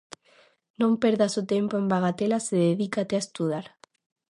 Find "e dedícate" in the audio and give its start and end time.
2.55-3.13